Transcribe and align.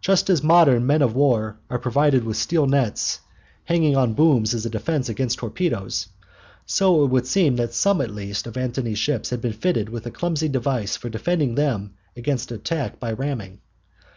Just 0.00 0.30
as 0.30 0.44
modern 0.44 0.86
men 0.86 1.02
of 1.02 1.16
war 1.16 1.58
are 1.68 1.78
provided 1.80 2.22
with 2.22 2.36
steel 2.36 2.68
nets 2.68 3.18
hanging 3.64 3.96
on 3.96 4.14
booms 4.14 4.54
as 4.54 4.64
a 4.64 4.70
defence 4.70 5.08
against 5.08 5.38
torpedoes, 5.40 6.06
so 6.66 7.02
it 7.02 7.08
would 7.08 7.26
seem 7.26 7.56
that 7.56 7.74
some 7.74 8.00
at 8.00 8.14
least 8.14 8.46
of 8.46 8.56
Antony's 8.56 9.00
ships 9.00 9.30
had 9.30 9.40
been 9.40 9.52
fitted 9.52 9.88
with 9.88 10.06
a 10.06 10.12
clumsy 10.12 10.48
device 10.48 10.96
for 10.96 11.08
defending 11.08 11.56
them 11.56 11.94
against 12.16 12.52
attack 12.52 13.00
by 13.00 13.10
ramming. 13.10 13.58